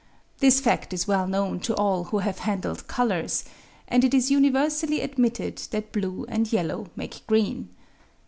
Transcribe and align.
This 0.39 0.59
fact 0.59 0.93
is 0.93 1.07
well 1.07 1.27
known 1.27 1.59
to 1.59 1.75
all 1.75 2.05
who 2.05 2.17
have 2.17 2.39
handled 2.39 2.87
colours; 2.87 3.45
and 3.87 4.03
it 4.03 4.15
is 4.15 4.31
universally 4.31 4.99
admitted 4.99 5.57
that 5.69 5.91
blue 5.91 6.25
and 6.27 6.51
yellow 6.51 6.89
make 6.95 7.21
green. 7.27 7.69